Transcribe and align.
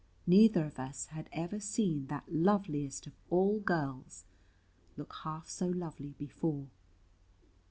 Neither 0.25 0.65
of 0.65 0.79
us 0.79 1.05
had 1.09 1.29
ever 1.31 1.59
seen 1.59 2.07
that 2.07 2.23
loveliest 2.27 3.05
of 3.05 3.13
all 3.29 3.59
girls 3.59 4.25
look 4.97 5.13
half 5.23 5.47
so 5.47 5.67
lovely 5.67 6.15
before. 6.17 6.65